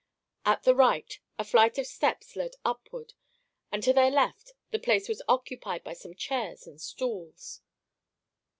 At 0.47 0.63
the 0.63 0.73
right, 0.73 1.19
a 1.37 1.43
flight 1.43 1.77
of 1.77 1.85
steps 1.85 2.35
led 2.35 2.55
upward, 2.65 3.13
and 3.71 3.83
to 3.83 3.93
their 3.93 4.09
left 4.09 4.53
the 4.71 4.79
place 4.79 5.07
was 5.07 5.21
occupied 5.27 5.83
by 5.83 5.93
some 5.93 6.15
chairs 6.15 6.65
and 6.65 6.81
stools. 6.81 7.61